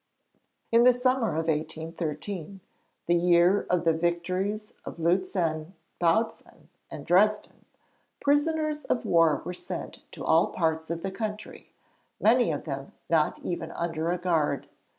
[0.71, 2.59] In the summer of 1813
[3.05, 7.65] the year of the victories of Lutzen, Bautzen, and Dresden
[8.19, 11.71] prisoners of war were sent to all parts of the country,
[12.19, 14.67] many of them not even under a guard.